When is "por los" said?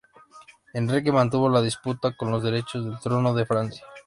2.17-2.41